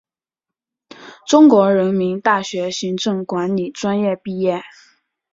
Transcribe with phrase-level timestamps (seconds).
[1.27, 4.63] 中国人民大学行政管理专业毕业。